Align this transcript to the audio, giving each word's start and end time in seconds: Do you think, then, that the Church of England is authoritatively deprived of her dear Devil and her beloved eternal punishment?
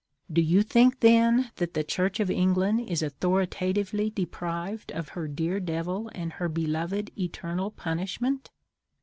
Do 0.33 0.41
you 0.41 0.63
think, 0.63 1.01
then, 1.01 1.51
that 1.57 1.75
the 1.75 1.83
Church 1.83 2.19
of 2.19 2.31
England 2.31 2.89
is 2.89 3.03
authoritatively 3.03 4.09
deprived 4.09 4.91
of 4.93 5.09
her 5.09 5.27
dear 5.27 5.59
Devil 5.59 6.09
and 6.15 6.33
her 6.33 6.49
beloved 6.49 7.11
eternal 7.15 7.69
punishment? 7.69 8.49